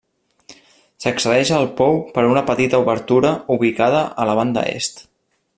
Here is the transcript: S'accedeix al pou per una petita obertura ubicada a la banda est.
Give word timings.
S'accedeix 1.03 1.51
al 1.57 1.69
pou 1.83 2.01
per 2.17 2.25
una 2.31 2.45
petita 2.49 2.81
obertura 2.87 3.35
ubicada 3.59 4.05
a 4.25 4.31
la 4.31 4.39
banda 4.45 4.69
est. 4.79 5.07